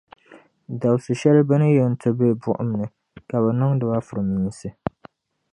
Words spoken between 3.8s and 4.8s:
ba furminsi.